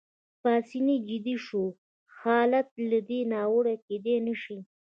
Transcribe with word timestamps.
پاسیني 0.41 0.95
جدي 1.09 1.35
شو: 1.45 1.63
حالت 2.19 2.67
له 2.89 2.99
دې 3.09 3.19
ناوړه 3.33 3.75
کېدای 3.87 4.17
نه 4.27 4.35
شي. 4.41 4.57